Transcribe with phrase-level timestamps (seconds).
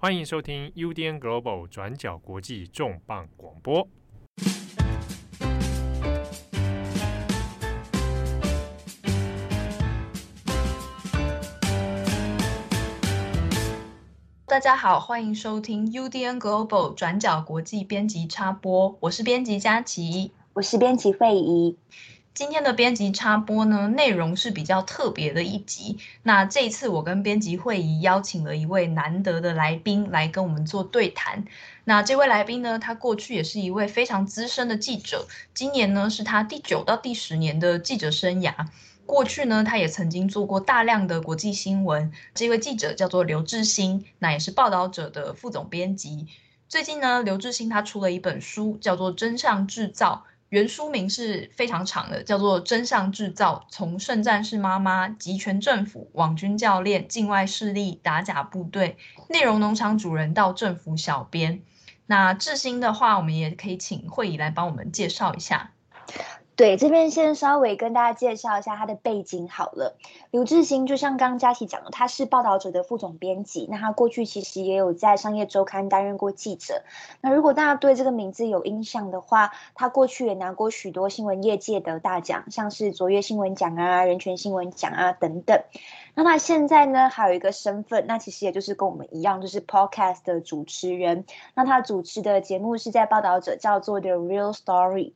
[0.00, 3.88] 欢迎收听 UDN Global 转角国际重磅广播。
[14.46, 21.76] 大家好，欢迎收听 UDN Global 转角国际编辑插播，我是编辑佳琪，我是编辑费仪。
[22.38, 25.98] 今天的编辑插播呢，内容是比较特别的一集。
[26.22, 31.44] 那这一次我跟编辑会议邀请了一位难得的来宾来跟我们做对谈。
[31.82, 38.54] 那这位来宾呢，他过去也是一位非常资深的记者，今年呢是他第九到第十年的记者生涯。
[39.04, 42.12] 过去呢，他也曾经做过大量的国际新闻。
[42.36, 46.28] 这位记者叫做刘致昕，那也是报道者的副总编辑。
[46.68, 50.22] 最近呢，刘致昕他出了一本书，叫做《真相制造》。
[50.50, 58.96] 原书名是非常长的，叫做《真相制造：从圣战士妈妈、集权政府、网军教练、境外势力、打假部队、
[59.28, 61.58] 内容农场主人到政府小编》。
[62.06, 65.72] 那智新的话，我们也可以请会议来帮我们介绍一下。
[66.58, 69.96] 对，这边先稍微跟大家介绍一下他的背景好了。
[70.32, 73.68] 刘致昕就像刚刚佳琪讲的，他是报道者的副总编辑。
[73.70, 76.82] 那他过去其实也有在商业周刊担任过记者。
[77.20, 85.62] 那如果大家对这个名字有印象的话，他过去也拿过许多新闻业界的大奖，像是卓越新闻奖啊、人权新闻奖啊等等。
[86.16, 91.24] 那他现在呢，还有一个身份，那其实也就是跟我们一样，就是 Podcast 的主持人。
[91.54, 95.12] 那他主持的节目是在报道者叫做 The Real Story。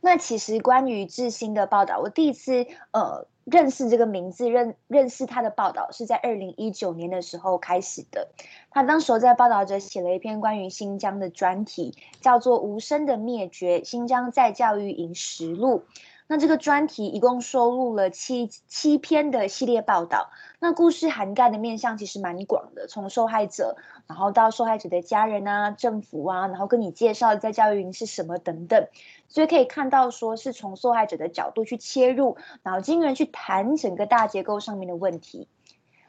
[0.00, 8.28] 那其实关于致昕的报道，我第一次呃认识这个名字，认认识他的报道是在二零一九年的时候开始的。
[8.70, 15.78] 他当时在报道者写了一篇关于新疆的专题，叫做《无声的灭绝：新疆再教育营实录》。
[16.28, 23.76] 那这个专题一共收录了七七篇的系列报道，那故事涵盖的面向其实蛮广的，从受害者，
[24.08, 28.88] 然后到受害者的家人啊、政府啊，然后跟你介绍再教育营是什么等等，
[29.28, 35.48] 所以可以看到说是从受害者的角度去切入，然后进人去谈整个大结构上面的问题。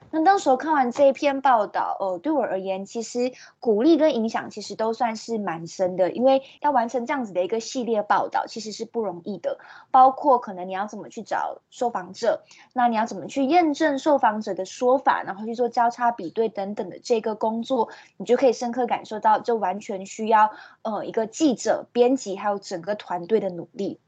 [0.09, 9.59] 那当时候看完这一篇报道，呃，对我而言，其实鼓励跟影响其实都算是蛮深的，因为要完成这样子的一个系列报道，其实是不容易的。
[9.91, 12.41] 包括可能你要怎么去找受访者，
[12.73, 20.51] 那你要怎么去验证受访者的说法，然后去做交叉比对等等的这个工作，你就可以深刻感受到，这完全需要
[20.84, 24.00] 呃一个记者、编辑还有整个团队的努力。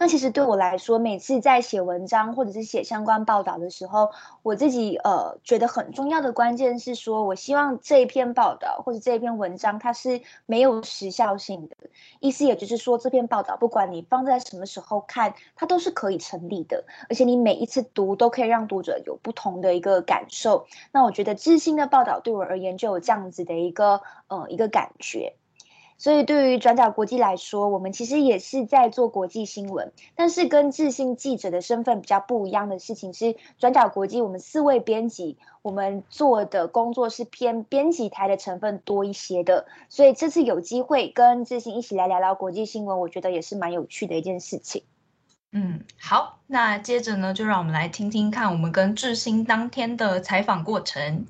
[0.00, 4.10] 那其实对我来说，每次在写文章或者是写相关报道的时候，
[4.42, 11.76] 我自己呃觉得很重要的关键是说，我希望这一篇报道或者这一篇文章它是没有时效性的，
[12.20, 20.66] 意思也就是说，这篇报道不管你放在什么时候看，它都是可以成立的，而且你每一次读都可以让读者有不同的一个感受。
[20.92, 25.34] 那我觉得致昕的报道对我而言就有这样子的一个呃一个感觉。
[25.98, 29.92] 所以，对于转角国际来说，我们其实也是在做国际新闻。
[30.14, 39.66] 但是，跟致昕记者的身份比较不一样的事情是，转角国际我们四位编辑，我们做的工作是偏编辑台的成分多一些的。
[39.88, 44.84] 所以，这次有机会跟致昕一起来聊聊国际新闻，我觉得也是蛮有趣的一件事情。
[45.50, 51.26] 嗯，好，那接着呢，就让我们来听听看我们跟致昕当天的采访过程。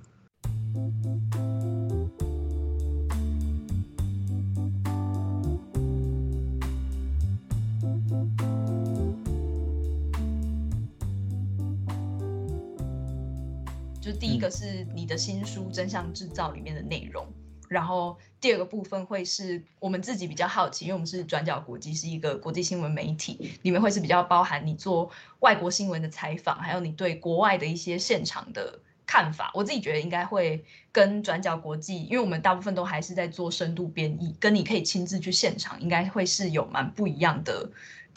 [14.01, 17.27] 就第一个是你的新书《真相制造》里面的内容，
[17.69, 25.11] 然后第二个部分会是我们自己比较好奇，因为我们是转角国际是一个国际新闻媒体，里面会是比较包含你做
[25.41, 29.51] 外国新闻的采访，还有你对国外的一些现场的看法。
[29.53, 37.69] 我自己觉得应该会跟转角国际，因为我们大部分都还是在做深度编译，跟你可以亲自去现场，应该会是有蛮不一样的。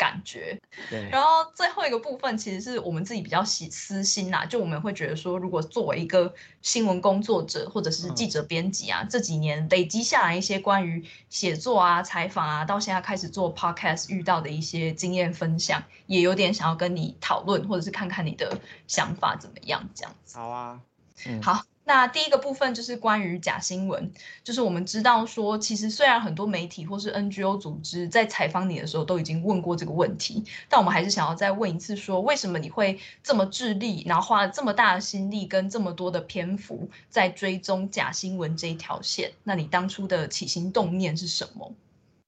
[0.02, 1.08] 感觉，对。
[1.12, 20.40] 然后最后一个部分其实是我们自己比较喜私心呐，就我们会觉得说，如果作为一个新闻工作者或者是记者编辑啊，嗯、这几年累积下来一些关于写作啊、采访啊，到现在开始做 podcast 遇到的一些经验分享，也有点想要跟你讨论，或者是看看你的想法怎么样，这样子。
[20.40, 20.82] 好啊，
[21.28, 21.71] 嗯，好。
[21.94, 24.10] 那第一个部分就是关于假新闻，
[24.46, 39.30] 就是我们知道说，其实虽然很多媒体或是 NGO 组织在采访你的时候都已经问过这个问题，但我们还是想要再问一次，说为什么你会这么致力，然后花了这么大的心力跟这么多的篇幅在追踪假新闻这一条线？
[39.44, 41.74] 那你当初的起心动念是什么？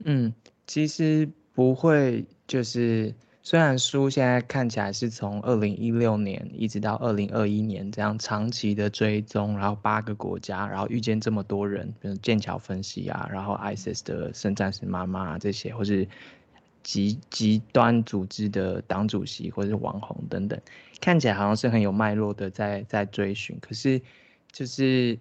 [0.04, 0.34] 嗯，
[0.68, 16.08] 其实不会就是虽然书现在看起来是从二零一六年一直到二零二一年这样长期的追踪，然后八个国家，然后遇见这么多人，比如剑桥分析啊，然后 ISIS 的圣战士妈妈啊这些，或是
[16.84, 20.58] 极极端组织的党主席或者是网红等等，
[21.02, 24.02] 看起来好像是很有脉络的在在追寻，可是
[24.54, 25.20] 就是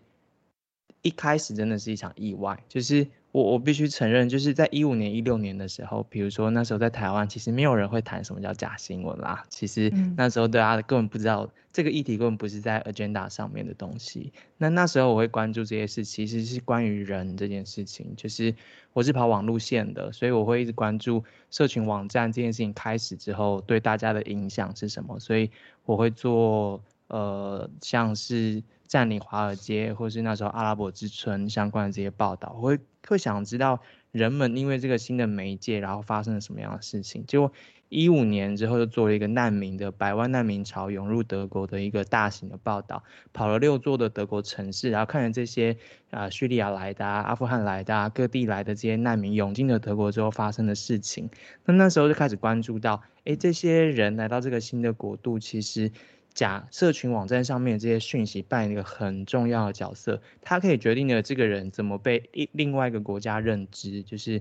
[1.03, 3.05] 一开始真的是一场意外，就是。
[3.33, 9.43] 我我必须承认，就是在一五年、一六年的时候，比如说那时候在台湾，其实没有人会谈什么叫假新闻啦。
[9.49, 14.33] 其实那时候大家根本不知道这个议题，根本不是在 agenda 上面的东西。
[14.59, 18.15] 那那时候我会关注这些事，其实是关于人这件事情。
[18.17, 18.55] 就是
[18.93, 25.19] 我是跑网路线的，所以我会一直关注社群网站这件事情开始之后对大家的影响是什么。
[25.19, 25.51] 所以
[25.87, 28.63] 我会做呃像是。
[28.89, 32.79] 占领华尔街，或是那时候阿拉伯之春相关的这些报道，我会
[33.09, 37.25] 会想知道人们因为这个新的媒介，然后发生了什么样的事情。
[37.27, 37.53] 结果
[37.89, 43.03] 一五年之后，就做了一个难民的百万难民潮涌入德国的一个大型的报道，
[43.33, 45.77] 跑了六座的德国城市，然后看着这些
[46.11, 51.29] 啊叙利亚来的、阿富汗来的、各地来的这些难民涌进了德国之后发生的事情。
[51.67, 55.91] 那那时候就开始关注到，哎，这些人来到这个新的国度，其实。
[56.35, 64.41] 假社群网站上面这些讯息扮演一个很重要的角色，它可以决定了这个人怎么被一另外一个国家认知，就是，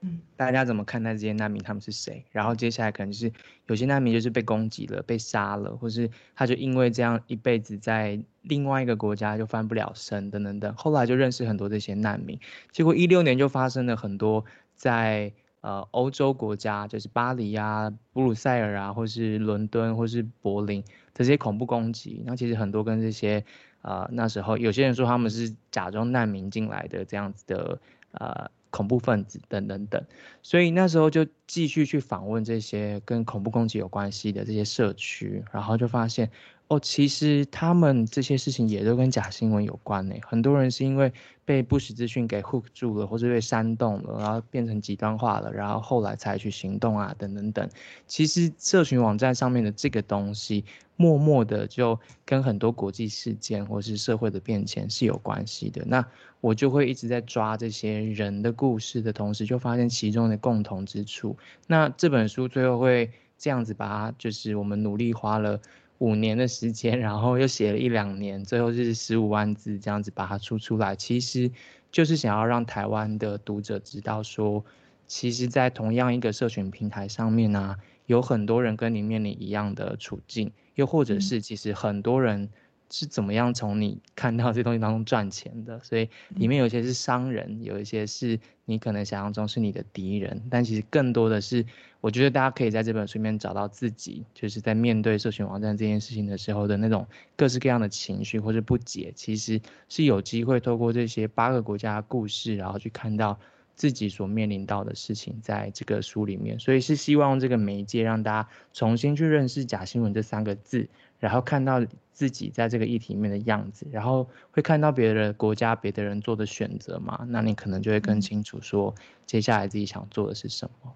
[0.00, 2.24] 嗯，大家怎么看待这些难民，他们是谁？
[2.32, 3.32] 然后接下来可能是
[3.66, 10.74] 有些难民就是被攻击了、被杀了，或是他就因为这样一辈子在另外一个国家就翻不了身等等等。
[10.74, 12.38] 后来就认识很多这些难民，
[12.72, 14.44] 结果一六年就发生了很多
[14.74, 15.32] 在。
[15.60, 20.84] 呃，欧洲国家就是巴黎啊、布鲁塞尔啊，或是伦敦，或是柏林
[21.18, 23.44] 这些恐怖攻击，那其实很多跟这些
[23.82, 27.78] 呃那时候有些人说他们是假装难民进来的这样子的
[28.12, 30.02] 呃恐怖分子等等等，
[30.42, 36.30] 所以那时候就继续去访问这些跟恐怖攻击有关系的这些社区，然后就发现。
[36.70, 40.14] 哦，其实他们这些事情也都跟假新闻有关呢。
[40.22, 41.10] 很多人是因为
[41.48, 47.66] 被不实资讯给 hook 住了，或者被煽动了，然后变成极端化了，然后后来采取行动啊，等等等。
[48.06, 50.62] 其实社群网站上面的这个东西，
[50.96, 55.82] 默默的就跟很多国际事件或是社会的变迁是有关系的。
[55.86, 56.04] 那
[56.42, 61.34] 我就会一直在抓这些人的故事的同时，就发现其中的共同之处。
[61.66, 65.58] 那这本书最后会这样子把它，就是我们努力花了。
[65.98, 71.50] 五年的时间，然后又写了一两年，最后是十五万字这样子把它出出来，其实
[71.90, 74.64] 就是想要让台湾的读者知道说，
[75.06, 82.48] 其实，在同样一个社群平台上面呢、啊，有很多人跟你面临一样的处境，又或者是其实很多人。
[82.90, 85.78] 是怎么样从你看到这东西当中赚钱的？
[85.80, 91.64] 所以里面有些是商人，有一些是你可能想象中是你的敌人，但其实更多的是，
[92.00, 97.06] 我觉得大家可以在这本书里面找到自己，就是在面对社群网站这件事情的时候的那种
[97.36, 103.38] 各式各样的情绪或者不解，其实是有机会透过这些八个国家的故事，然后去看到
[103.76, 110.88] 自己所面临到的事情，在这个书里面，所以是希望这个媒介让大家重新去认识“假新闻”这三个字。
[111.18, 118.94] 然后看到自己在这个议题里面的样子，然后会看到别的国家、别的人做的选择嘛，那你可能就会更清楚说
[119.26, 120.94] 接下来自己想做的是什么。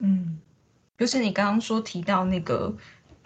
[0.00, 0.38] 嗯，
[0.98, 2.74] 就是你刚刚说提到那个。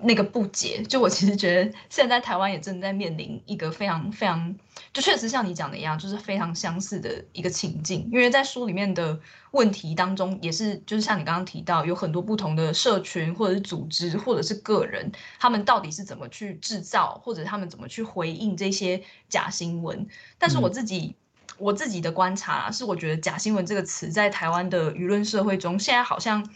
[0.02, 4.54] 那个不解，就我其实觉得现在台湾也正在面临一个非常非常，
[4.92, 8.08] 就确实像你讲的一样，就是非常相似的一个情境。
[8.12, 9.18] 因为在书里面的
[9.50, 20.06] 问题当中，也是就是像你刚刚提到，有很多不同的社群或者是组织或者是个人，他们到底是怎么去制造，或者他们怎么去回应这些假新闻。
[20.38, 21.16] 但是我自己、
[21.48, 26.48] 嗯、我自己的观察是，我觉得假新闻这个词在台湾的舆论社会中，现在好像。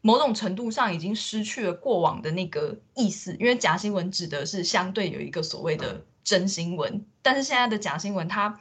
[0.00, 8.58] 某种程度上已经失去了过往的那个意思，因为假新闻指的是相对有一个所谓的真新闻，但是现在的假新闻它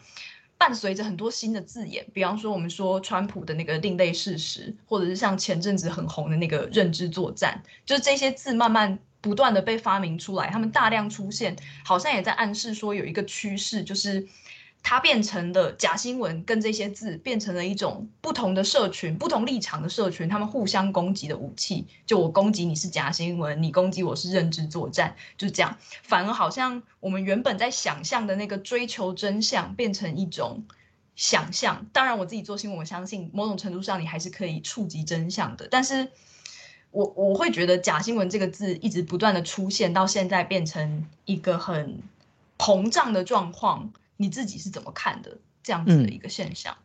[0.58, 14.27] 伴随着很多新的字眼，比方说我们说川普的那个另类事实，或者是像前阵子很红的那个认知作战，就是这些字慢慢不断的被发明出来，他们大量出现，好像也在暗示说有一个趋势，就是。
[14.84, 21.86] 它变成了假新闻，跟这些字变成了一种不同的社群、不同立场的社群，他们互相攻击的武器。
[22.06, 25.78] 就我攻击你是假新闻，你攻击我是认知作战，就这样。
[26.04, 30.64] 反而好像我们原本在想象的那个追求真相，变成一种
[31.18, 31.86] 想象。
[31.92, 35.68] 当然，我自己做新闻，我相信某种程度上你还是可以触及真相的。
[35.70, 36.10] 但是
[36.92, 42.02] 我我会觉得假新闻这个字一直不断的出现，到现在变成一个很
[42.58, 43.92] 膨胀的状况。
[44.18, 46.76] 你自己是怎么看的这样子的一个现象？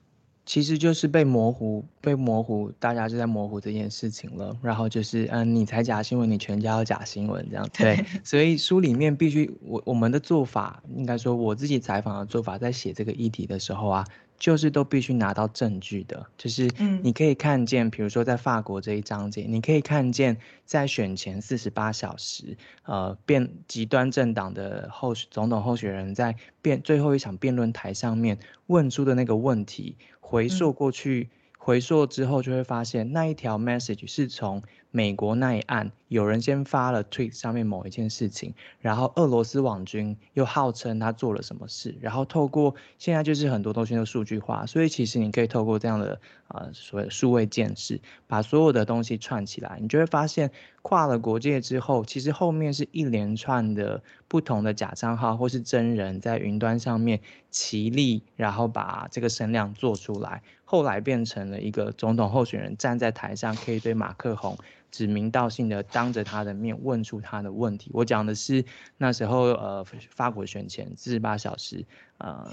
[0.44, 4.56] 其实就是被模糊，被模糊，大家就在模糊这件事情了。
[4.60, 7.68] 然后就是，嗯，你才假新闻，你全家要假新闻这样。
[7.72, 14.04] 对，所以书里面必须，我我们的做法，应该说我自己采访的做法，在写这个议题的时候啊。
[14.42, 16.68] 就是都必须拿到证据的，就是
[17.00, 31.30] 你可以看见，比如说在法国这一章节，你可以看见在选前四十八小时，呃，辩极端政党的候选总统候选人在辩最后一场辩论台上面问出的那个问题，回溯过去。
[31.64, 50.50] 回溯之后就会发现，那一条 message 是从美国那一岸有人先发了 tweet 上面某一件事情，然后俄罗斯网军又号称他做了什么事，然后透过现在就是很多东西都数据化，所以其实你可以透过这样的呃所谓数位鉴识，把所有的东西串起来，你就会发现
[50.82, 57.20] 跨了国界之后，其实后面是一连串的不同的假账号或是真人在云端上面
[57.52, 60.42] 齐力，然后把这个声量做出来。
[60.72, 64.56] 后来变成了一个总统候选人站在台上，可以对马克宏
[64.90, 67.90] 指名道姓的当着他的面问出他的问题。
[67.92, 68.64] 我讲的是
[68.96, 71.84] 那时候，呃，法国选前四十八小时，
[72.16, 72.50] 呃，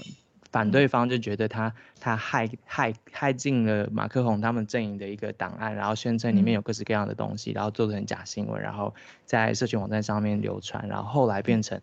[0.52, 11.80] 反对方就觉得他他害害害进了马克宏他们阵营的一个档案，然后宣称里面有各式各样的东西，然后做成假新闻，然后在社群网站上面流传，然后后来变成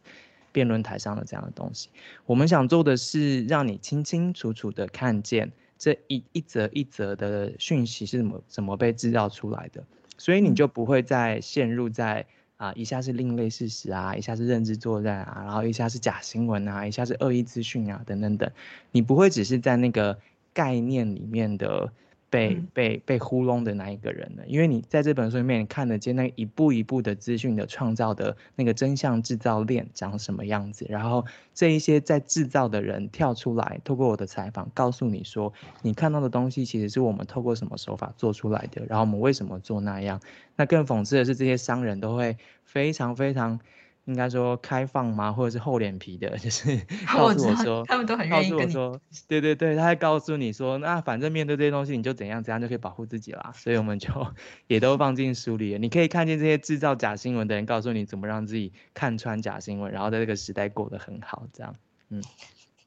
[0.51, 1.89] 辩论台上的这样的东西。
[2.27, 5.51] 我们想做的是让你清清楚楚的看见。
[5.77, 9.84] 这一一则一则的讯息是怎么怎么被制造出来的，
[10.17, 12.25] 所以你就不会再陷入在
[12.57, 18.51] 啊一下是另类事实啊，一下是认知作战啊，然后一下是假新闻啊，一下是恶意资讯啊等等等，
[18.91, 20.19] 你不会只是在那个
[20.53, 21.91] 概念里面的。
[22.29, 24.43] 被被被糊弄的那一个人呢？
[24.48, 40.19] 因为你在这本书里面你看得见那一步一步的资讯的创造的那个真相制造链长什么样子，然后这一些在制造的人跳出来，透过我的采访告诉你说，你看到的东西其实是我们透过什么手法做出来的，然后我们为什么做那样？
[40.55, 43.60] 那更讽刺的是，这些商人都会非常非常。
[44.08, 45.32] 应该说开放吗？
[45.32, 46.78] 或者是厚脸皮的， 就是
[47.14, 53.52] 告诉我说，他们都很愿意跟你告诉我说，对对对，他还告诉你说，那反正面对这些东西，你就怎样怎样就可以保护自己啦。
[53.54, 54.10] 所以我们就
[54.68, 55.78] 也都放进书里了。
[55.78, 61.46] 你可以看见这些制造假新闻的人，告诉你怎么让自己看穿假新闻，然后在这个时代过得很好。
[61.52, 61.76] 这样，
[62.10, 62.24] 嗯。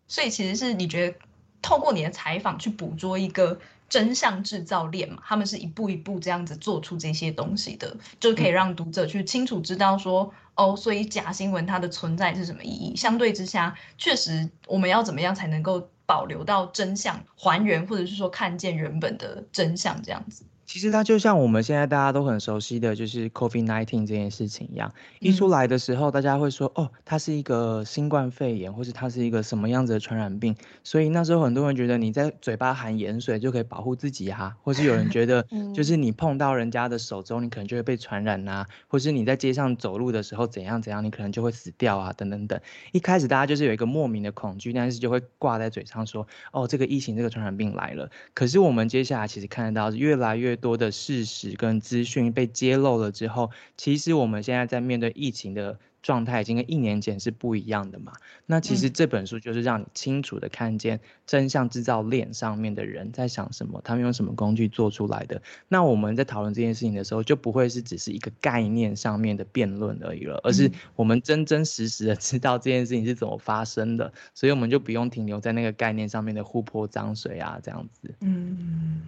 [0.09, 1.19] 所以其实是你觉得
[1.61, 3.61] 透过你的采访去捕捉一个。
[3.91, 12.95] 真相制造链嘛，他们是一步一步这样子做出这些东西的，就可以让读者去清楚知道说，哦，所以假新闻它的存在是什么意义？
[12.95, 20.45] 相对之下，确实我们要怎么样才能够保留到真相还原，或者是说看见原本的真相这样子。
[20.71, 30.55] 其实它就像我们现在大家都很熟悉的就是 COVID-19 这件事情一样，一出来的时候，大家会说，哦，它是一个新冠肺炎，或是它是一个什么样子的传染病。
[30.85, 42.61] 所以那时候很多人觉得你在嘴巴含盐水就可以保护自己啊，或是有人觉得， 就是你碰到人家的手中，你可能就会被传染啊，或是你在街上走路的时候怎样怎样，你可能就会死掉啊，等等等。
[42.93, 48.09] 一开始大家就是有一个莫名的恐惧，但是就会挂在嘴上说，哦，这个疫情这个传染病来了。
[48.35, 58.13] 可是我们接下来其实看得到是越来越多的事实跟资讯被揭露了之后，其实我们现在在面对疫情的状态，已经跟一年前是不一样的嘛。
[58.47, 65.41] 那其实这本书就是让你清楚的看见真相制造链上面的人在想什么，他们用什么工具做出来的。
[65.69, 78.15] 那我们在讨论这件事情的时候，就不会是只是一个概念上面的辩论而已了，而是我们真真实实的知道这件事情是怎么发生的，所以我们就不用停留在那个概念上面的互泼脏水啊，这样子。
[78.23, 79.03] 嗯。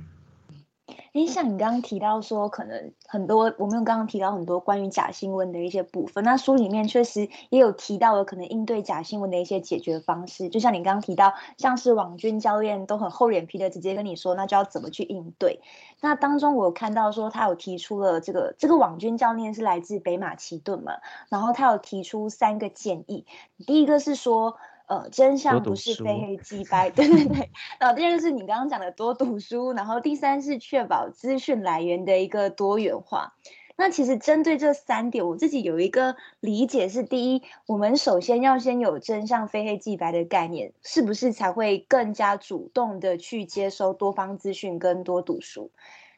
[1.13, 10.49] 诶，像你刚刚提到说，可能很多我们有刚刚提到很多关于假新闻的一些部分，那书里面确实也有提到了可能应对假新闻的一些解决方式。
[10.49, 15.61] 就像你刚刚提到，像是网军教练都很厚脸皮的直接跟你说，那就要怎么去应对。
[16.01, 20.93] 那当中我有看到说，他有提出了这个这个网军教练是来自北马其顿嘛，
[21.29, 23.27] 然后他有提出三个建议，
[23.67, 24.57] 第一个是说。
[24.93, 27.51] 呃，真相不是非黑 即白，对对对。
[27.81, 33.33] 然后第二个是你刚刚讲的多读书，然后第三是确保资讯来源的一个多元化。
[33.75, 45.71] 那其实针对这三点，我自己有一个理解是：第一，我们首先要先有真相非黑即白的概念，是不是才会更加主动的去接收多方资讯跟多读书？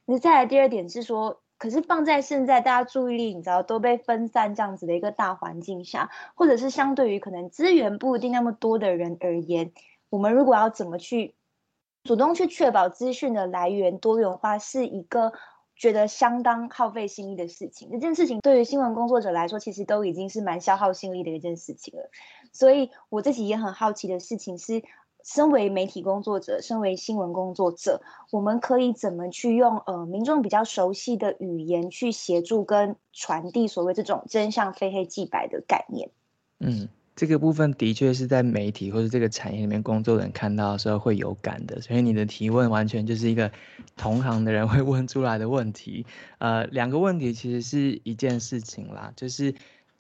[0.04, 1.43] 那再来第二点是说。
[1.64, 9.72] 可是放在现在，大家注意力你知道都被分散这样子的一个大环境下，或者是相对于可能资源不一定那么多的人而言，
[10.10, 11.34] 我们如果要怎么去
[12.02, 15.32] 主动去确保资讯的来源多元化，是一个
[15.74, 17.88] 觉得相当耗费心力的事情。
[17.90, 22.10] 这件事情对于新闻工作者来说，其实都已经是蛮消耗心力的一件事情了。
[22.52, 24.82] 所以我自己也很好奇的事情是。
[25.24, 28.00] 身为媒体工作者，身为新闻工作者，
[28.30, 36.10] 我们可以怎么去用呃民众比较熟悉的语言去协助跟传递所谓这种真相非黑即白的概念？
[36.60, 36.88] 嗯。
[37.16, 43.52] 这个部分的确是在媒体或者这个产业里面工作的人看到的时候会有感的，所以你的提问完全就是一个
[43.96, 46.04] 同行的人会问出来的问题。
[46.38, 49.54] 呃，两个问题其实是一件事情啦，就是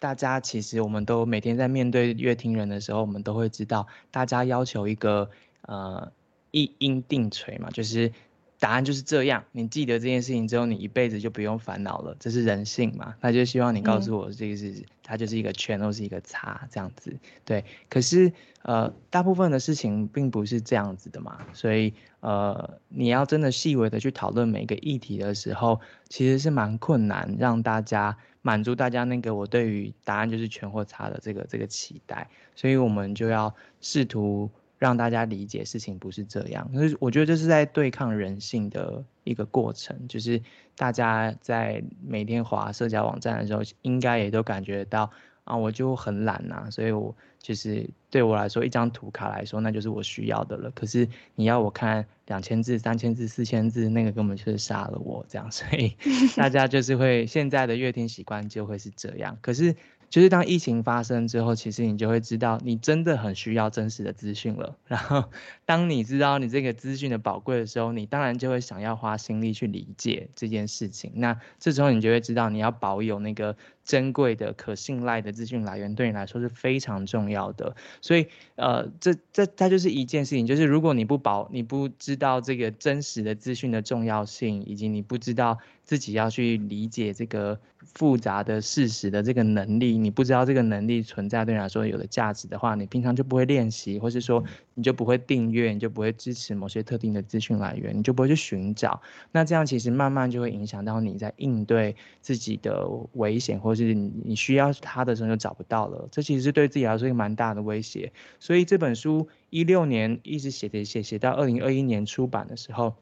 [0.04, 5.30] 大家其实我们都每天在面对乐听人的时候，我们都会知道，大家要求一个
[5.62, 6.12] 呃
[6.50, 8.12] 一音定锤嘛，就是。
[8.58, 13.14] 答案就是这样，你记得这件事情之后，你一辈子就不用烦恼了，这是人性嘛？
[13.20, 17.64] 他就希望你告诉我，这个是、嗯、它就是一个圈或是一个叉这样子，对。
[17.90, 18.32] 可是
[18.62, 34.50] 呃，大部分的事情并不是这样子的嘛，所以呃，你要真的细微的去讨论每一个议题的时候，其实是蛮困难，让大家满足大家那个我对于答案就是全或叉的这个这个期待，所以我们就要试图。
[34.78, 40.08] 让大家理解事情不是这样，可是我觉得这是在对抗人性的一个过程。
[40.08, 40.42] 就是
[40.76, 45.10] 大家在每天滑社交网站的时候，应该也都感觉到
[45.44, 50.70] 啊，我就很懒呐，所以我就是对我来说，一张图卡来说，那就是我需要的了。
[50.72, 55.50] 可是你要我看两千字、三千字、四千字，那个根本就是杀了我这样。
[55.50, 55.96] 所以
[56.36, 59.38] 大家就是会现在的阅听习惯就会是这样。
[59.40, 59.74] 可是。
[60.14, 64.76] 就是当疫情发生之后，其实你就会知道，你真的很需要真实的资讯了。
[64.86, 65.24] 然后，
[65.66, 71.10] 当你知道你这个资讯的宝贵的时候，你当然就会想要花心力去理解这件事情。
[71.16, 77.76] 那这时候你就会知道，你要保有那个珍贵的、可信赖的资讯来源，对你来说是非常重要的。
[78.00, 78.26] 所以，
[78.56, 85.58] 呃，这这它就是一件事情，就是如果你不保，你不知道这个真实的资讯的重要性，以及你不知道。
[85.84, 99.02] 自己要去理解这个复杂的事实的这个能力，你不知道这个能力存在对你来说有的价值的话，你平常就不会练习，或是说你就不会订阅，你就不会支持某些特定的资讯来源，你就不会去寻找。
[99.30, 106.08] 那这样其实慢慢就会影响到你在应对自己的危险，或就是你你需要它的时候就找不到了。
[106.10, 108.12] 这其实是对自己来说一个蛮大的威胁。
[108.38, 112.94] 所以这本书一六年一直写写写写到二零二一年出版的时候。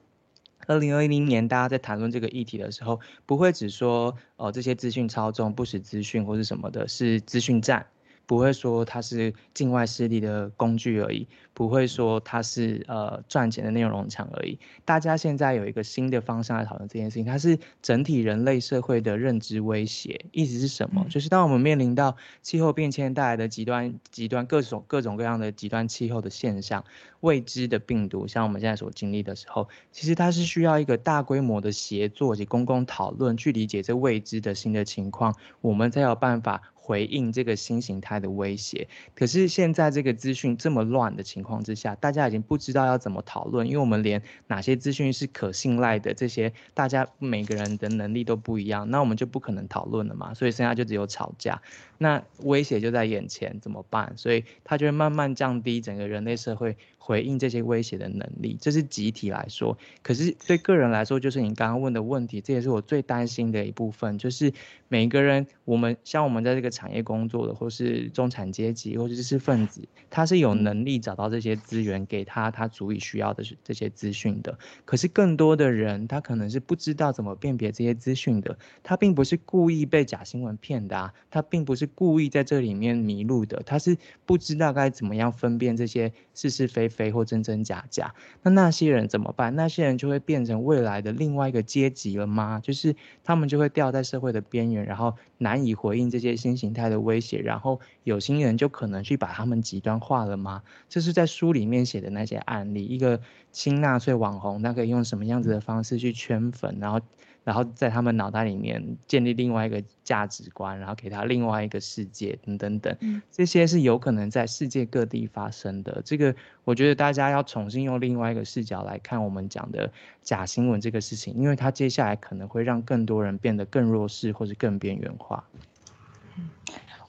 [0.68, 7.84] 二零二零年，大家在谈论这个议题的时候，不会只说哦，这些资讯操纵、不实资讯或是什么的，是资讯战。
[8.26, 14.58] 不会说它是境外势力的工具而已，不会说它是呃赚钱的内容墙而已。
[14.84, 20.24] 大家现在有一个新的方向来讨论这件事情，它是整体人类社会的认知威胁。
[20.32, 21.04] 意思是什么？
[21.10, 26.82] 就是当我们面临到气候变迁带来的极端、极端各种各种各样的极端气候的现象、
[27.20, 36.62] 未知的病毒，像我们现在所经历的时候，其实它是需要一个大规模的协作及公共讨论，去理解这未知的新的情况，我们才有办法。
[36.84, 51.62] 回应这个新形态的威胁，可是现在这个资讯这么乱的情况之下，大家已经不知道要怎么讨论，因为我们连哪些资讯是可信赖的，这些大家每个人的能力都不一样，那我们就不可能讨论了嘛，所以剩下就只有吵架，
[51.98, 54.12] 那威胁就在眼前，怎么办？
[54.16, 56.76] 所以它就会慢慢降低整个人类社会。
[57.04, 59.76] 回应这些威胁的能力，这是集体来说。
[60.02, 64.16] 可是对个人来说，就是你刚刚问的问题，这也是我最担心的一部分。
[64.18, 64.52] 就是
[64.86, 74.56] 每个人，我们像我们在这个产业工作的，或是中产阶级，或者是知识分子，他是有能力找到这些资源，给他他足以需要的这些资讯的。
[74.84, 78.56] 可是更多的人，他可能是不知道怎么辨别这些资讯的。
[78.84, 87.12] 他并不是故意被假新闻骗的啊，他并不是故意在这里面迷路的，他是不知道该怎么样分辨这些是是非非。
[87.12, 89.54] 或真真假假，那那些人怎么办？
[89.54, 92.58] 那些人就会变成未来的另外一个阶级了吗？
[92.62, 100.62] 就是他们就会掉在社会的边缘，然后难以回应这些新形态的威胁，然后有心人就可能去把他们极端化了吗？
[100.88, 107.00] 这是在书里面写的那些案例，一个新纳粹网红，他可以用什么样子的方式去圈粉，然后。
[107.44, 116.00] 然后在他们脑袋里面建立另外一个价值观，然后给他另外一个世界，等等等，这些是有可能在世界各地发生的。
[116.04, 119.90] 这个我觉得大家要重新用另外一个视角来看我们讲的
[120.22, 125.44] 假新闻这个事情，因为它接下来可能会让更多人变得更弱势或是更边缘化。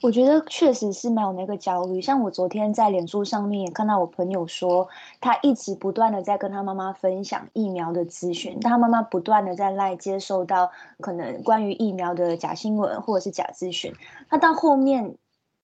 [0.04, 1.98] 我觉得确实是没有那个焦虑。
[1.98, 4.86] 像我昨天在脸书上面也看到我朋友说，
[5.18, 13.94] 他一直不断的在跟他妈妈分享疫苗的资讯，但他妈妈不断的在赖接受到可能关于疫苗的假新闻或者是假资讯。
[14.28, 15.16] 他到后面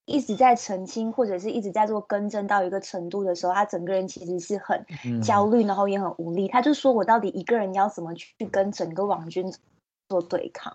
[0.06, 4.86] 一直在澄清或者是一直在做更正到一个程度的时候，他整个人其实是很
[5.22, 6.48] 焦虑，然后也很无力。
[6.48, 9.52] 他就说：“我到底一个人要怎么去跟整个网军
[10.08, 10.74] 做对抗？”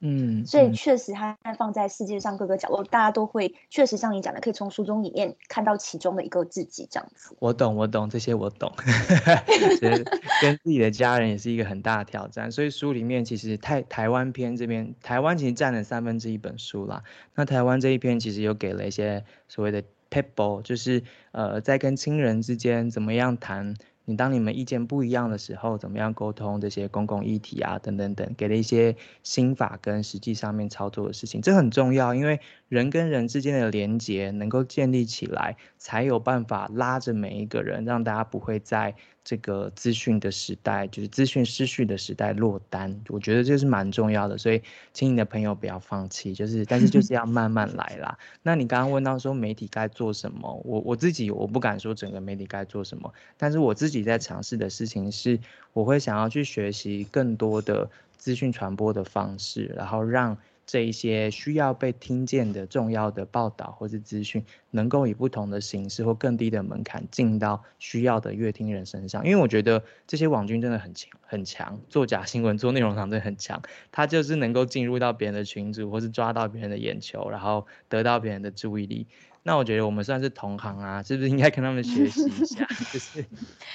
[0.00, 7.34] 嗯，所以确实它放在世界上各个角落，大家都会确实像你讲的，可以从书中里面看到其中的一个自己这样子。
[7.38, 8.70] 我懂，我懂这些，我懂。
[9.78, 10.04] 其实
[10.42, 17.02] 跟自己的家人也是一个很大的挑战，所以书里面其实台台湾篇这边，台湾其实占了三分之一本书啦。
[17.34, 21.02] 那台湾这一篇其实又给了一些所谓的 people，就是
[21.32, 23.74] 呃在跟亲人之间怎么样谈。
[24.04, 38.94] 你当你们意见不一样的时候，怎么样沟通这些公共议题啊，等等等，给了一些心法跟实际上面操作的事情，这很重要，因为人跟人之间的连接能够建立起来，才有办法拉着每一个人，让大家不会在。
[39.24, 48.18] 这个资讯的时代，就是资讯失序的时代落单，我觉得这是蛮重要的，所以请你的朋友不要放弃，就是但是就是 要慢慢来啦。
[48.42, 55.40] 那你刚刚问到说媒体该做什么，我我自己我不敢说整个媒体该做什么，但是我自己在尝试的事情是，
[55.72, 60.36] 我会想要去学习更多的资讯传播的方式，然后让。
[60.66, 69.24] 这一些需要被听见的重要的报道或是资讯，能够以不同的形式或更低的门槛进到需要的乐听人身上。
[69.24, 73.62] 因为我觉得这些网军真的很强，很强，做假新闻、做内容上真的很强。
[73.92, 79.06] 他就是能够进入到别人的群组，或是抓到别人的眼球，然后得到别人的注意力。
[79.42, 83.22] 那我觉得我们算是同行啊，是不是应该跟他们学习一下， 就是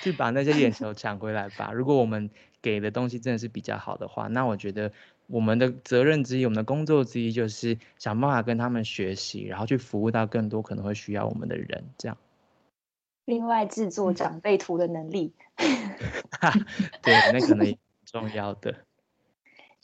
[0.02, 1.72] 去把那些眼球抢回来吧？
[1.72, 2.32] 如果我们
[2.64, 4.92] 给的东西真的是比较好的话，那我觉得。
[5.30, 11.84] 我们的责任之一，我们的工作之一，就是想办法跟他们学习，然后去服务到更多可能会需要我们的人。
[11.98, 12.18] 这样。
[13.26, 15.32] 另外，制作长辈图的能力，
[17.04, 18.76] 对，那可能也重要的。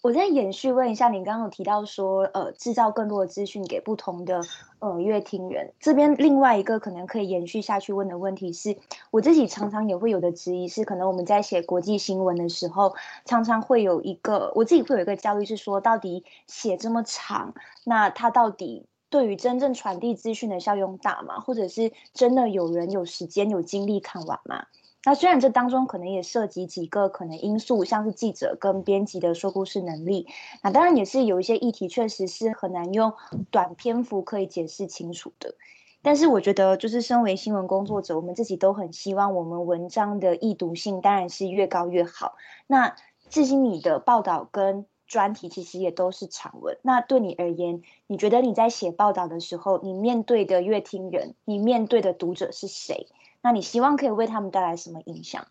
[0.06, 4.44] 我再延续问一下，你刚刚有提到说，呃，制造更多的资讯给不同的
[4.78, 5.74] 呃阅听人。
[5.80, 8.78] 这边另外一个可能可以延续下去问的问题是，
[9.10, 12.94] 我自己常常也会有的质疑是，可能我们在写国际新闻的时候，
[13.26, 21.39] 常常会有一个我自己会有一个焦虑是说，到底写这么长，那它到底对于真正传递资讯的效用大吗？
[21.39, 24.68] 或者是真的有人有时间有精力看完吗？
[25.06, 30.28] 那虽然这当中可能也涉及几个可能因素，像是记者跟编辑的说故事能力，
[30.63, 33.13] 那当然也是有一些议题确实是很难用
[33.52, 35.54] 短篇幅可以解释清楚的。
[36.02, 42.36] 但是我觉得，就是身为新闻工作者，我们自己都很希望我们文章的易读性当然是越高越好。
[42.68, 42.96] 那
[43.30, 53.08] 至今你的报道跟专题其实也都是长文，那对你而言，你觉得你在写报道的时候，你面对的阅听人，你面对的读者是谁？
[53.45, 55.45] 那你希望可以为他们带来什么影响？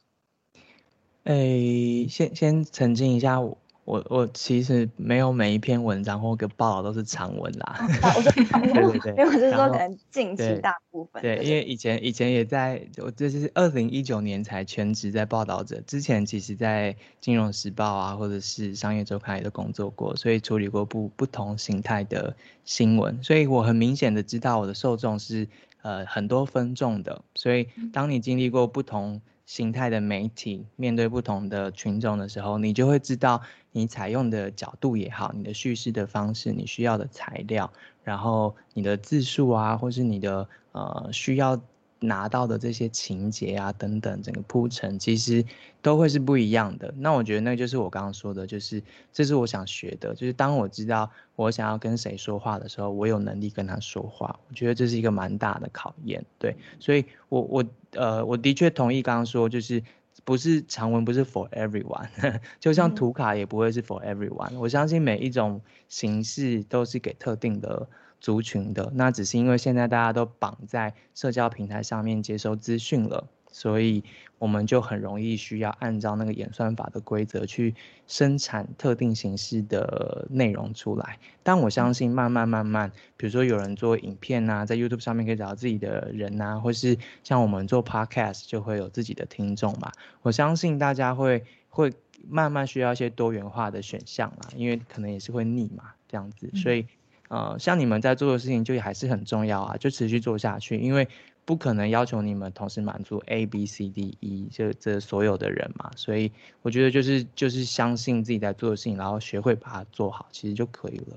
[1.22, 7.86] 诶、欸，先先澄清一下，我我我其实没有每一篇文章或个报道都是长文啦。
[8.16, 11.22] 我说对对 对，没有，就是说可能近期大部分。
[11.22, 25.46] 对，对，因为以前以前也在，我这是二零一九年才全职在报道者，之前其实在金融时报啊，或者是商业周刊也都工作过，所以处理过不不同形态的新闻，所以我很明显的知道我的受众是。
[25.84, 37.70] 呃，很多分众的，所以当你经历过不同形态的媒体，面对不同的群众的时候，你就会知道你采用的角度也好，你的叙事的方式，你需要的材料，
[38.02, 41.60] 然后你的字数啊，或是你的呃需要。
[42.06, 45.44] 拿到的这些情节啊，等等，整个铺陈其实
[45.82, 46.92] 都会是不一样的。
[46.98, 54.38] 那我觉得那就是我刚刚说的，就是这是我想学的，就是当我知道我想要跟谁说话的时候，我有能力跟他说话。
[54.48, 56.56] 我觉得这是一个蛮大的考验，对。
[56.78, 59.82] 所以我我呃我的确同意刚刚说，就是
[60.24, 62.08] 不是长文不是 for everyone，
[62.60, 64.50] 就像图卡也不会是 for everyone。
[64.52, 64.60] 嗯。
[64.60, 67.88] 我相信每一种形式都是给特定的。
[68.24, 74.02] 族群的，那只是因为现在大家都绑在社交平台上面接收资讯了，所以
[74.38, 77.74] 我们就很容易需要按照那个演算法的规则去
[78.06, 81.18] 生产特定形式的内容出来。
[81.42, 89.92] 但我相信慢慢慢慢，比如说有人做影片啊，在 YouTube 上面可以找到自己的人啊，或是像我们做 Podcast 就会有自己的听众嘛。
[90.22, 91.92] 我相信大家会会
[92.26, 96.86] 慢慢需要一些多元化的选项啦，因为可能也是会腻嘛，这样子，所以。
[97.34, 101.08] 呃，像你们在做的事情就还是很重要啊，就持续做下去，因为
[101.44, 106.30] 不可能要求你们同时满足 A、B、C、D、E 这这所有的人嘛，所以
[106.62, 111.16] 我觉得就是就是相信自己在做的事情，然后学会把它做好，其实就可以了。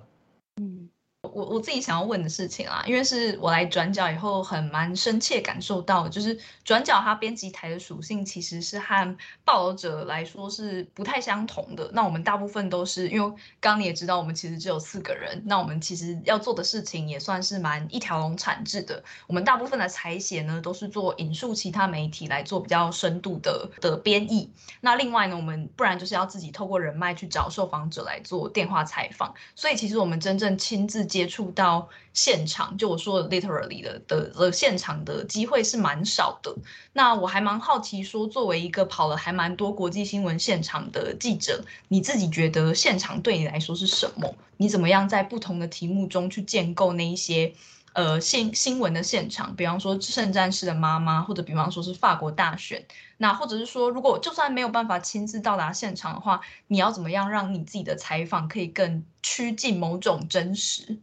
[0.60, 0.90] 嗯。
[1.34, 11.90] 我我自己想要问的事情啊，因为是我来转角以后，很蛮深切感受到，就是转角它编辑台的属性其实是和报道者来说是不太相同的。
[11.94, 19.04] 那我们大部分都是因为刚你也知道，我们其实只有四个人，那我们其实要做的事情也算是蛮一条龙产制的。
[19.28, 24.52] 我们大部分的采写呢，都是做引述其他媒体来做比较深度的的编译。
[24.82, 29.34] 那另外呢，我们不然就是要自己透过人脉去找受访者来做电话采访。
[29.56, 36.56] 所以其实我们真正亲自接触到现场，就我说的 literally 的的的现场的机会是蛮少的。
[36.94, 44.32] 那我还蛮好奇，说作为一个跑了还蛮多国际新闻现场的记者，你自己觉得现场对你来说是什么？
[44.58, 47.52] 你怎么样在不同的题目中去建构那一些？
[47.94, 52.86] 呃，新新闻的现场，比方说圣战士的妈妈，或者比方说是法国大选，
[53.18, 61.00] 那或者是说，如果就算没有办法亲自到达现场的话，你要怎么样让你自己的采访可以更趋近某种真实？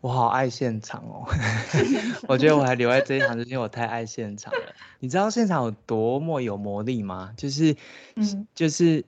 [0.00, 1.28] 我好爱现场哦，
[2.28, 4.60] 我觉得我还留在这一行，就是因为我太爱现场了。
[4.98, 7.32] 你知道现场有多么有魔力吗？
[7.36, 7.76] 就是，
[8.16, 9.04] 嗯，就是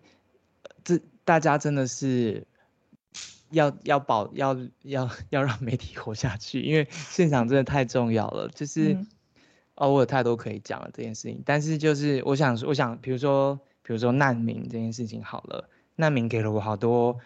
[0.84, 2.46] 这大家真的是。
[3.52, 8.48] 要要保要要要让媒体活下去，因为现场真的太重要了。
[8.48, 9.06] 就是，嗯、
[9.74, 11.42] 哦，我有太多可以讲了这件事情。
[11.44, 17.18] 但是就是我想我想，比如说比如说难民这件事情好了，难民给了我好多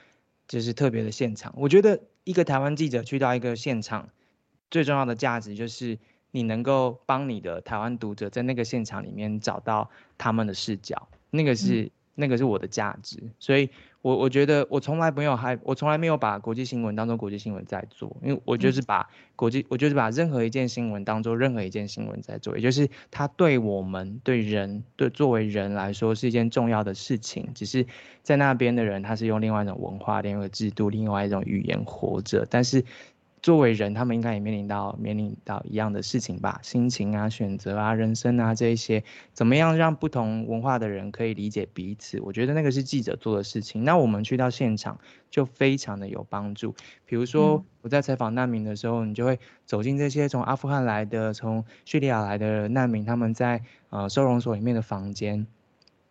[0.49, 1.55] 就是特别的现场。
[1.57, 4.11] 我觉得一个台湾记者去到一个现场，
[4.71, 5.99] 最重要的价值就是
[6.31, 11.85] 你能够帮你的台湾读者在那个现场里面找到他们的视角，那个是。
[11.85, 13.69] 嗯那个是我的价值，所以
[14.07, 27.85] 我，我我觉得我从来没有还，我从来没有把国际新闻当做国际新闻在做，因为我就是把国际，我就是把任何一件新闻当做任何一件新闻在做，也就是它对我们对人对作为人来说是一件重要的事情，只是
[28.23, 32.85] 在那边的人他是用另外一种文化、另外一个制度、另外一种语言活着，但是。
[33.43, 36.59] 作为人，他们应该也面临到面临到一样的事情吧？
[36.63, 42.21] 心情啊、选择啊、人生啊这一些，怎么样让不同文化的人可以理解彼此？
[42.23, 43.85] 我觉得那个是记者做的事情。
[43.85, 44.99] 那我们去到现场
[45.31, 46.75] 就非常的有帮助。
[47.05, 55.47] 比如说我在采访难民的时候，你就会走进这些从阿富汗来的、从叙利亚来的难民，他们在呃收容所里面的房间。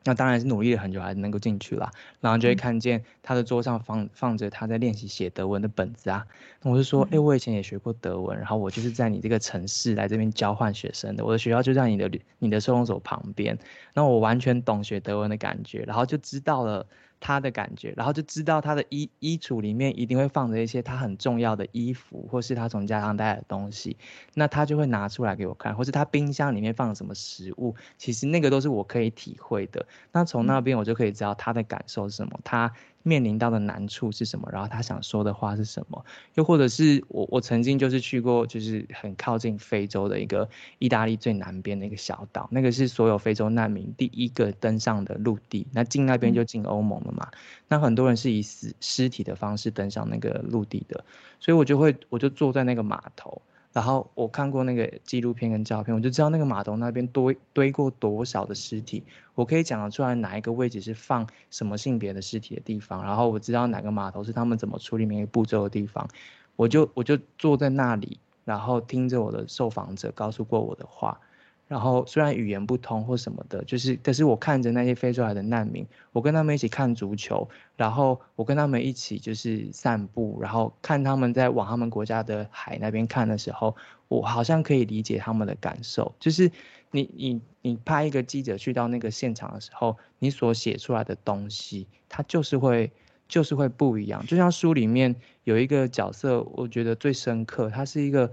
[0.05, 1.91] 那当然是努力了很久，还是能够进去啦。
[2.21, 6.25] 然后就会看见他的桌上放放着他在练习写德文的本子啊。
[6.61, 11.25] 那我就说，哎、欸，我以前也学过德文，然后我就是在你这个城市来这边交换学生的。
[11.25, 13.57] 我的学校就在你的你的收容所旁边。
[13.93, 16.85] 那我完全懂学德文的感觉，然后就知道了。
[17.25, 23.97] 他的感觉，然后就知道他的衣衣橱里面一定会放着一些他很重要的衣服，或是他从家乡带来的东西，
[24.35, 29.87] 那他就会拿出来给我看，或是他冰箱里面放了什么食物，其实那个都是我可以体会的。
[30.11, 32.71] 那从那边我就可以知道他的感受是什么，他。
[33.07, 34.49] 面临到的难处是什么？
[34.51, 36.03] 然后他想说的话是什么？
[36.33, 45.67] 又或者是我我曾经就是去过，就是很靠近非洲的一个意大利最南边的一个小岛，那个是所有非洲难民第一个登上的陆地。
[45.71, 47.29] 那进那边就进欧盟了嘛？
[47.67, 51.05] 那很多人是以死尸体的方式登上那个陆地的，
[51.39, 53.39] 所以我就会我就坐在那个码头。
[53.75, 66.07] 然后我看过那个纪录片跟照片，我就知道那个码头那边堆堆过多少的尸体，我可以讲得出来哪一个位置是放什么性别的尸体的地方，然后我知道哪个码头是他们怎么处理每个步骤的地方，
[66.55, 71.19] 我就我就坐在那里，然后听着我的受访者告诉过我的话。
[71.67, 83.75] 然后虽然语言不通或什么的，就是，但是我看着那些飞出来的难民，我跟他们一起看足球，然后我跟他们一起就是散步，然后看他们在往他们国家的海那边看的时候，
[84.07, 86.13] 我好像可以理解他们的感受。
[86.19, 86.51] 就是
[86.91, 92.91] 你你你派一个记者去到那个现场的时候，你所写出来的东西，它就是会
[93.27, 94.23] 就是会不一样。
[94.27, 98.31] 就像书里面有一个角色，我觉得最深刻，他是一个。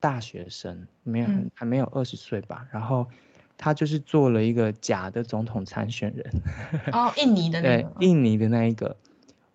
[0.00, 3.06] 大学生没有还没有二十岁吧，嗯，然后
[3.58, 6.32] 他就是做了一个假的总统参选人。
[6.92, 7.82] 哦，印尼的 那个。
[7.82, 8.96] 对，印尼的那一个。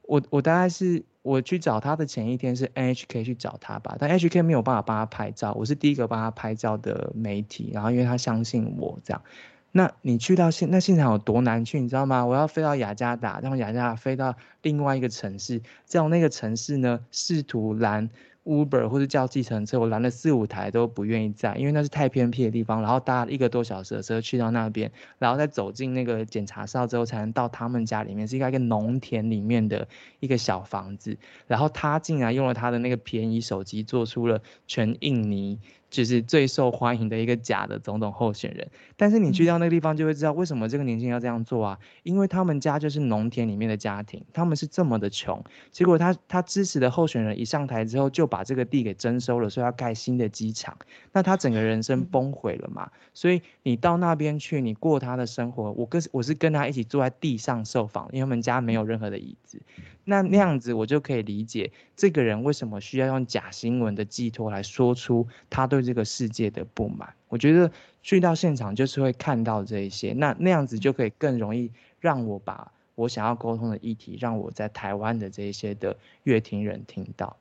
[0.03, 7.71] 我我大概是我去找他的前一天是 NHK 去找他吧，但 NHK 没有办法帮他拍照，我是第一个帮他拍照的媒体。
[7.73, 9.23] 然后因为他相信我这样，
[9.71, 12.23] 那你去到现那现场有多难去，你知道吗？
[12.23, 18.07] 我要飞到雅加达，然后雅加达飞到另外一个城市，在我那个城市呢，试图拦。
[18.45, 29.87] Uber 或者叫计程车，我拦了四五台都不愿意载，因为那是太偏僻的地方，然后搭一个多小时的车去到那边，然后再走进那个检查哨之后才能到他们家里面，是一个一个农田里面的
[30.19, 38.67] 一个小房子，然后他竟然用了他的那个便宜手机做出了全印尼就是最受欢迎的一个假的总统候选人。
[38.97, 41.79] 但是你去到那个地方就会知道，为什么这个年轻人要这样做啊？
[42.03, 50.77] 因为他们家就是农田里面的家庭，他们是这么的穷，结果他他支持的候选人一上台之后就把这个地给征收了，说要盖新的机场，
[51.11, 52.89] 那他整个人生崩毁了嘛。
[53.13, 59.61] 所以你到那边去，你过他的生活，我跟我是跟他一起坐在地上受访，因为他们家没有任何的椅子。
[60.05, 67.13] 那那样子我就可以理解这个人为什么需要用假新闻的寄托来说出他对这个世界的不满。
[67.27, 67.69] 我觉得
[68.01, 77.35] 去到现场就是会看到这一些，那那样子就可以更容易让我把我想要沟通的议题，让我在台湾的这一些的乐听人听到。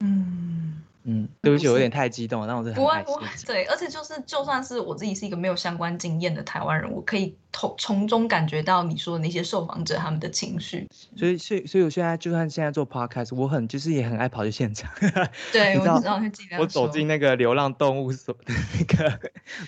[0.00, 0.82] 嗯。
[1.08, 3.04] 嗯，对不起，我有点太激动了，但我是很开心。
[3.04, 10.86] 不会，不会，对，而且就是，就算是我自己是一个没有相关经验的台湾人，我可以从从中感觉到你说的那些受访者他们的情绪。
[11.16, 14.90] 所以，所以，所以我现在就算现在做 podcast，我很就是也很爱跑去现场。
[15.52, 16.20] 对，你知道我知道，
[16.58, 19.20] 我走进那个流浪动物所的那个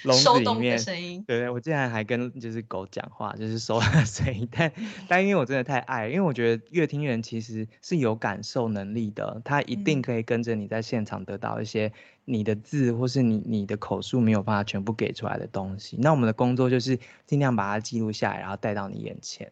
[0.03, 1.22] 笼子里面，声音。
[1.24, 4.48] 对对，我竟然还跟就是狗讲话，就是收它的声音。
[4.51, 4.72] 但
[5.07, 11.93] 但因为我真的太爱，因为我觉得乐听人其实是有感受能力的，他一定可以跟着你在现场得到一些。
[12.31, 19.51] 你的字或是你你的口述没有办法全部给出来的东西，那我们的工作就是尽量把它记录下来，然后带到你眼前。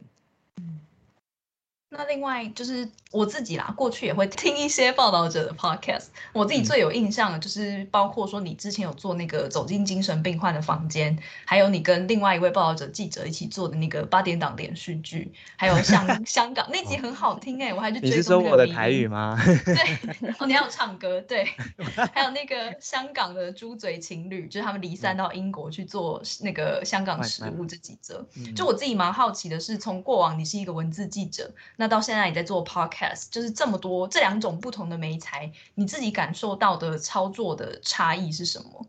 [1.97, 6.07] 那另外就是我自己啦，过去也会听一些报道者的 podcast。
[6.33, 18.11] 我自己最有印象的就是包括说你之前有做那个走进精神病患的房间，还有你跟另外一位报道者记者一起做的那个八点档连续剧，还有香 香港那集很好听哎、欸，我还去追。
[18.11, 19.39] 你是说我的台语吗？
[19.65, 19.75] 对，
[20.21, 21.45] 然后你还有唱歌，对，
[22.13, 28.25] 还有那个香港的猪嘴情侣，就是他们离散到英国去做那个香港食物这几则。
[28.55, 38.87] 就我自己蛮好奇的是，从过往你是一个文字记者，那到现在你在做 podcast，就是这么多这两种不同的媒材，你自己感受到的操作的差异是什么？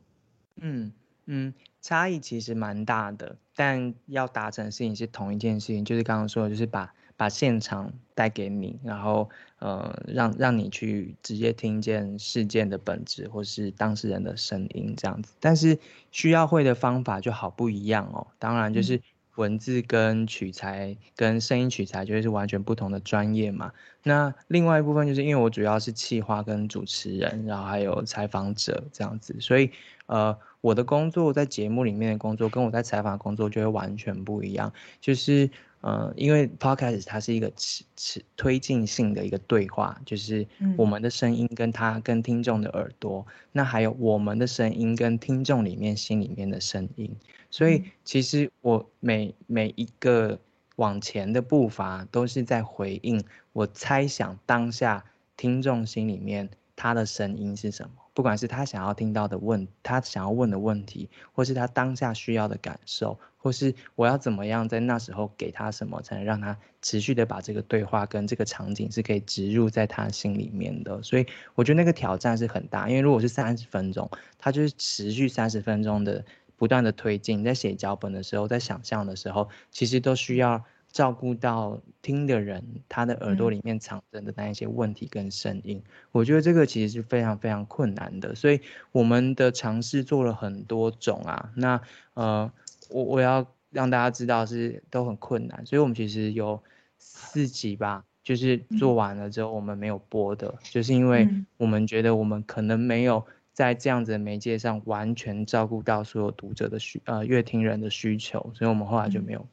[0.55, 0.91] 嗯
[1.25, 9.29] 嗯，差异其实蛮大的，但要达成的事情是同一件事情，就是刚刚说的，就是把把现场带给你，然后
[9.59, 15.77] 呃让让你去直接听见事件的本质或是当事人的声音这样子，但是
[16.11, 19.01] 需要会的方法就好不一样哦，当然就是。
[19.37, 23.71] 文字跟取材跟声音取材就会是完全不同的专业嘛。
[24.03, 29.71] 那另外一部分就是因为我主要是企划跟主持人，然后还有采访者这样子，所以
[30.05, 34.71] 呃我的工作在节目里面的工作跟我在采访工作就会完全不一样，
[35.01, 35.49] 就是。
[35.87, 40.45] 呃，因为 podcast 它是一个持持推进性的一个对话，就是
[40.75, 47.15] 我们的声音跟他跟听众的耳朵，嗯、那还有我们的声音跟听众里面心里面的声音，
[47.49, 50.37] 所以其实我每每一个
[50.75, 53.23] 往前的步伐都是在回应，
[53.53, 55.05] 我猜想当下
[55.37, 57.91] 听众心里面他的声音是什么。
[58.17, 71.03] 不管是他想要听到的问，他想要问的问题，或是他当下需要的感受，或是我要怎么样在那时候给他什么，才能让他持续的把这个对话跟这个场景是可以植入在他心里面的。
[71.03, 76.25] 所以我觉得那个挑战是很大，因为如果是三十分钟，他就是持续三十分钟的
[76.55, 80.65] 不断的推进，在写脚本的时候，在想象的时候，其实都需要。
[80.91, 88.33] 照顾到听的人，他的耳朵里面藏着的那一些问题跟声音，嗯，我觉得这个其实是非常非常困难的。
[88.33, 88.59] 所以
[88.91, 91.79] 我们的尝试做了很多种啊，那
[92.15, 92.51] 呃，
[92.89, 95.63] 我我要让大家知道是都很困难。
[95.65, 96.59] 所以我们其实有
[96.97, 103.23] 四集吧，就是做完了之后我们没有播的，嗯，就是因为我们觉得我们可能没有
[103.53, 109.45] 在这样子的媒介上完全照顾到所有读者的需呃乐听人的需求，所以我们后来就没有。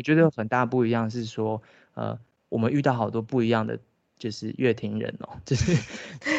[0.00, 1.60] 嗯我觉得很大不一样是说，
[1.92, 3.78] 呃，我们遇到好多不一样的，
[4.18, 5.76] 就是乐听人哦， 就是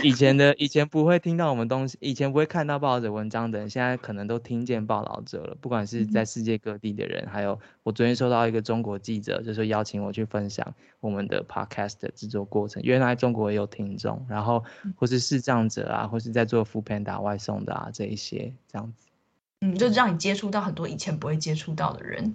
[0.04, 5.56] 以前的以前不会听到我们东西，以前不会看到报道者文章的人，现在可能都听见报道者了。
[5.62, 12.82] 不管是在世界各地的人，还有我昨天收到一个中国记者，就是邀请我去分享我们的 podcast 的制作过程。
[12.84, 14.64] 原来中国也有听众，然后
[14.96, 19.08] 或是视障者啊，或是在做 foodpanda 外送的啊，这一些这样子，
[19.62, 22.34] 嗯，就让你接触到很多以前不会接触到的人。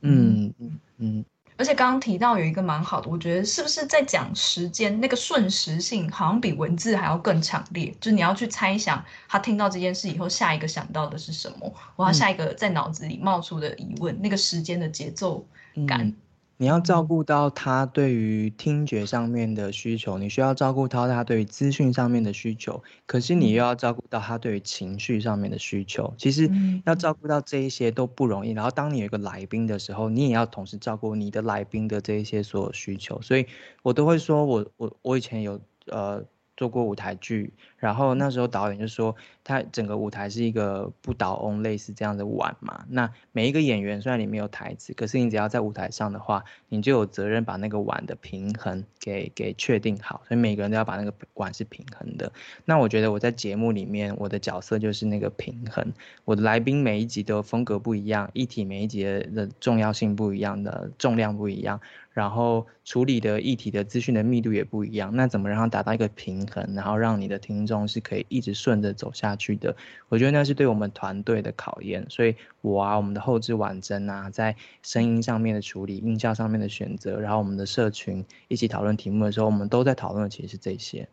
[0.00, 1.24] 嗯嗯嗯，
[1.56, 7.94] 而且刚刚提到有一个蛮好的，我觉得是不是在讲时间那个瞬时性，好像比文字还要更强烈。
[8.00, 15.46] 就是你要去猜想他听到这件事以后，下一个想到的是什么，或他下一个在脑子里冒出的疑问，嗯、那个时间的节奏
[15.86, 16.12] 感。
[16.58, 26.12] 嗯你要照顾到他对于听觉上面的需求，你需要照顾到他对于资讯上面的需求，可是你又要照顾到他对于情绪上面的需求。
[26.18, 26.50] 其实
[26.84, 28.50] 要照顾到这一些都不容易。
[28.50, 33.22] 然后当你有一个来宾的时候，你也要同时照顾你的来宾的这一些所有需求。
[33.22, 33.46] 所以
[33.82, 36.24] 我都会说我我我以前有呃。
[36.58, 42.84] 做过舞台剧，然后那时候导演就说，他整个舞台是一个不倒翁类似这样的碗嘛。
[42.88, 50.20] 那每一个演员虽然你没有台词，可是你只要在舞台上的话，你就有责任把那个碗的平衡给给确定好。
[50.26, 52.32] 所以每个人都要把那个碗是平衡的。
[52.64, 55.92] 那我觉得我在节目里面，我的角色就是那个平衡。
[56.24, 61.80] 我的来宾每一集都风格不一样，议题每一集的重要性不一样的重量不一样。
[62.18, 69.76] 然后处理的议题的资讯的密度也不一样，那怎么让它达到一个平衡，然后让你的听众是可以一直顺着走下去的？
[70.08, 72.04] 我觉得那是对我们团队的考验。
[72.10, 81.08] 所以我啊，我们的后置婉珍啊，在声音上面的处理、音效上面的选择，然后我们的社群一起讨论题目的时候，我们都在讨论的其实是这些。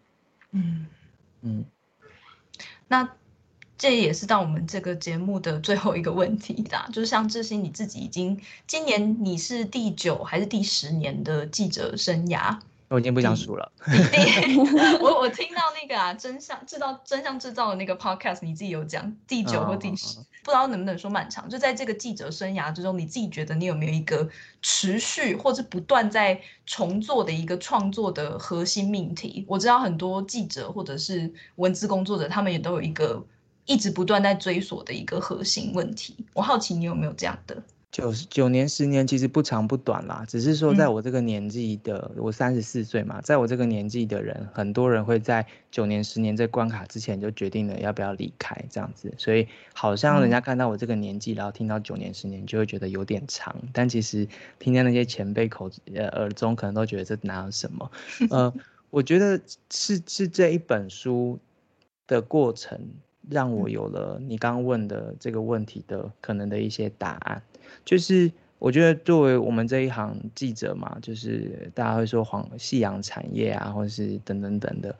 [0.53, 0.87] 嗯
[1.43, 1.65] 嗯，
[2.87, 3.07] 那。
[3.77, 12.57] 这也是到我们这个节目的最后一个问题啦，就是像致昕你自己已经今年你是第九还是第十年的记者生涯？
[12.87, 13.71] 我已经不想数了。
[15.01, 21.49] 我我听到那个啊，真相制造真相制造的那个 podcast，你自己有讲第九或第十，哦，不知道能不能说漫长。
[21.49, 24.29] 就在这个记者生涯之中，你自己觉得你有没有一个
[24.61, 29.43] 持续或者不断在重做的一个创作的核心命题？
[29.47, 33.25] 我知道很多记者或者是文字工作者，他们也都有一个。
[33.65, 37.61] 一直不断在追索的一个核心问题，我好奇你有没有这样的？
[37.91, 54.27] 九九年十年其实不长不短啦，只是说在我这个年纪的，嗯、我三十四岁嘛，在我这个年纪的人，很多人会在九年十年这关卡之前就决定了要不要离开这样子，所以好像人家看到我这个年纪，嗯、然后听到九年十年就会觉得有点长，但其实
[54.59, 57.89] 听见那些前辈口呃耳中，可能都觉得这哪有什么？
[58.29, 58.53] 呃，
[58.91, 59.39] 我觉得
[59.71, 61.39] 是是这一本书
[62.07, 62.77] 的过程。
[63.29, 67.41] 让我有了你刚刚问的这个问题的可能的一些答案，
[67.83, 74.95] 就是我觉得作为我们这一行记者嘛，就是大家会说黄夕阳产业啊，或者是等等等的，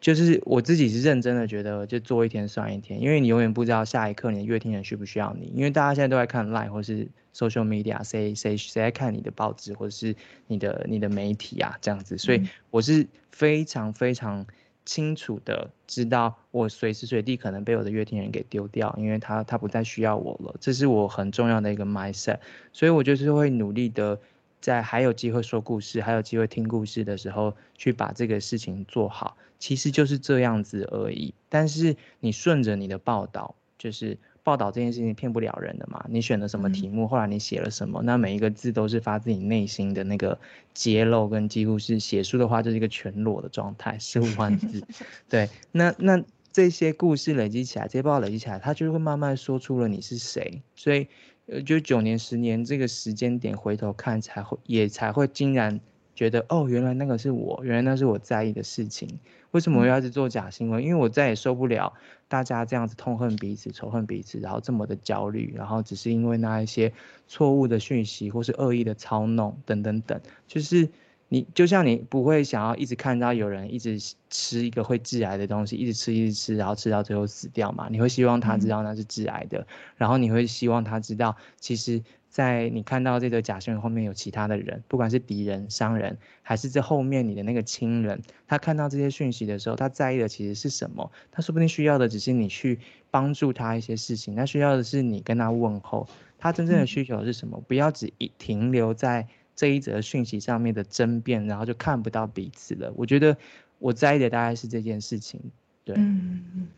[0.00, 10.14] 就是我自己是认真的觉得，就做一天算一天，因为你永远不知道下一刻你的阅听人需不需要你，因为大家现在都在看 Line 或是 Social Media，谁谁谁在看你的报纸或者是
[10.46, 14.46] 你的你的媒体啊这样子，所以我是非常非常。
[14.88, 22.38] 清楚的知道，我随时随地可能被我的乐听人给丢掉，因为他他不再需要我了，这是我很重要的一个 mindset，
[22.72, 24.18] 所以我就是会努力的，
[24.62, 31.34] 在还有机会说故事，还有机会听故事的时候，去把这个事情做好，其实就是这样子而已。
[31.50, 34.16] 但是你顺着你的报道，就是。
[34.48, 36.02] 报道这件事情骗不了人的嘛？
[36.08, 38.00] 你选了什么题目，后来你写了什么？
[38.02, 40.38] 那每一个字都是发自你内心的那个
[40.72, 44.82] 揭露，跟几乎是写书的话就是一个全裸的状态，十五万字。
[45.28, 50.62] 对，那那这些故事累积起来，这些报道累积起来，它就会慢慢说出了你是谁。
[50.74, 51.06] 所以，
[51.44, 55.78] 呃，就九年、十年这个时间点回头看，才会也才会竟然
[56.14, 59.20] 觉得，哦，原来那个是我，原来那是我在意的事情。
[59.58, 60.80] 为什么我要一直做假新闻？
[60.80, 61.92] 因为我再也受不了
[62.28, 66.92] 大家这样子痛恨彼此、仇恨彼此，然后这么的焦虑，然后只是因为那一些
[67.26, 70.88] 错误的讯息或是恶意的操弄等等等，就是
[71.28, 73.98] 你就像你不会想要一直看到有人一直
[74.30, 77.88] 吃一个会致癌的东西，一直吃一直吃，然后吃到最后死掉嘛？
[77.90, 82.00] 你会希望他知道那是致癌的，然后你会希望他知道其实。
[82.38, 91.10] 在你看到这个假新闻后面有其他的人，不管是敌人、商人，还是这后面你的那个亲人，他看到这些讯息的时候，他在意的其实是什么？
[91.32, 92.78] 他说不定需要的只是你去
[93.10, 96.08] 帮助他一些事情，他需要的是你跟他问候。
[96.38, 97.60] 他真正的需求是什么？
[97.66, 99.26] 不要只一停留在
[99.56, 102.92] 这一则讯息上面的争辩，然后就看不到彼此了。
[102.94, 103.36] 我觉得
[103.80, 105.40] 我在意的大概是这件事情。
[105.82, 105.96] 对。
[105.98, 106.68] 嗯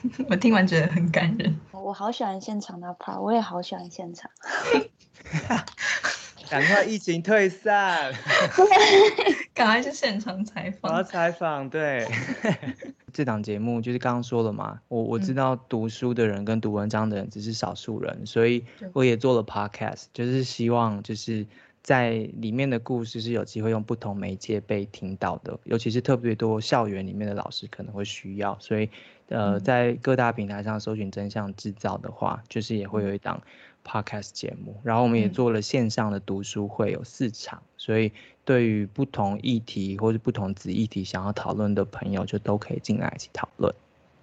[0.28, 4.30] 我听完觉得很感人，我好喜欢现场的 part，我也好喜欢现场。
[6.48, 8.12] 赶快疫情退散，
[9.52, 10.92] 赶快去现场采访。
[10.92, 12.06] 我要采访，对。
[13.12, 21.46] 这档节目就是刚刚说了嘛，我我知道读书的人跟读文章的人只是少数人，嗯，所以我也做了 podcast，就是希望就是。
[21.82, 28.90] 在里面的故事是有机会用不同媒介被听到的，尤其是特别多校园里面的老师可能会需要，所以，
[29.28, 33.42] 呃，在各大平台上搜寻真相制造的话，就是也会有一档
[33.84, 34.74] podcast 节目。
[34.82, 38.12] 然后我们也做了线上的读书会，有四场，所以
[38.44, 43.74] 对于不同议题或者不同子议题想要讨论的朋友，就都可以进来一起讨论。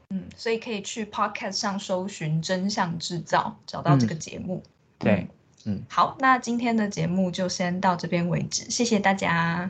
[0.10, 4.62] 嗯，所以可以去 podcast 上搜寻真相制造，找到这个节目。
[4.66, 5.28] 嗯、对。
[5.66, 9.70] 嗯，好，那今天的节目就先到这边为止，谢谢大家。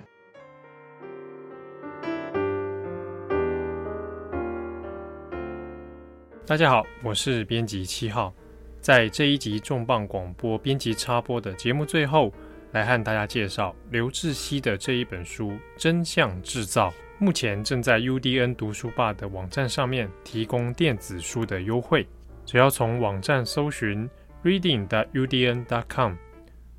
[6.45, 8.33] 大家好，我是编辑七号，
[8.81, 12.33] 在这一集重磅广播编辑插播的节目最后，
[12.73, 16.89] 来和大家介绍刘志熙的这一本书《真相制造》。
[17.17, 22.05] 目前正在 UDN 读书吧的网站上面提供电子书的优惠，
[22.45, 24.09] 只要从网站搜寻
[24.43, 26.13] reading.udn.com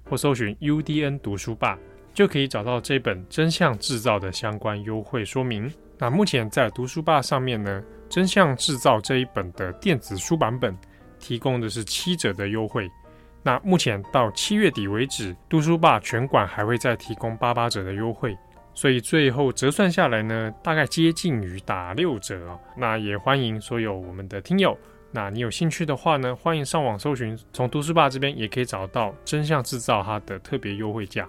[0.05, 1.79] 或搜寻 UDN 读书吧，
[2.12, 5.73] 就可以找到这本《真相制造》的相关优惠说明。
[5.97, 10.77] 那目前在读书吧上面呢，《真相制造》这一本的电子书版本
[11.19, 12.91] 提供的是七折的优惠。
[13.43, 18.37] 那目前到七月底为止，读书吧全馆还会再提供八八折的优惠。
[18.77, 22.59] 所以最后折算下来呢，大概接近于打六折哦。
[22.77, 24.77] 那也欢迎所有我们的听友，
[25.13, 31.29] 那你有兴趣的话呢，欢迎上网搜寻，从读书吧这边也可以找到真相制造它的特别优惠价。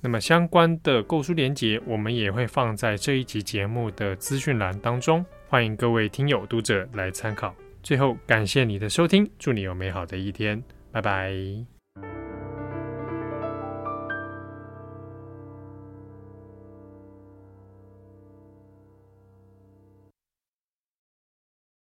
[0.00, 7.54] 那么相关的购书链接，我们也会放在这一集节目的资讯栏当中，欢迎各位听友读者来参考。
[7.82, 11.75] 最后感谢你的收听，祝你有美好的一天，拜拜。